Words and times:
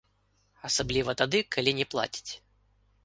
Асабліва 0.69 1.15
тады, 1.21 1.43
калі 1.57 1.71
не 1.81 1.85
плацяць. 1.93 2.31